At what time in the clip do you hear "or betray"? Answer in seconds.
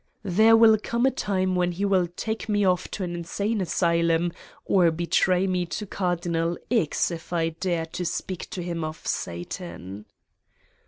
4.65-5.45